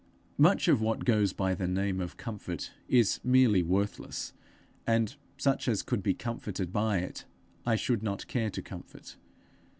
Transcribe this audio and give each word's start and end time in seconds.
Much 0.39 0.67
of 0.67 0.81
what 0.81 1.05
goes 1.05 1.31
by 1.31 1.53
the 1.53 1.67
name 1.67 2.01
of 2.01 2.17
comfort, 2.17 2.71
is 2.87 3.19
merely 3.23 3.61
worthless; 3.61 4.33
and 4.87 5.15
such 5.37 5.67
as 5.67 5.83
could 5.83 6.01
be 6.01 6.15
comforted 6.15 6.73
by 6.73 6.97
it, 6.97 7.25
I 7.67 7.75
should 7.75 8.01
not 8.01 8.25
care 8.25 8.49
to 8.49 8.63
comfort. 8.63 9.17